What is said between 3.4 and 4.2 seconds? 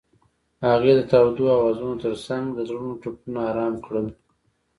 آرام کړل.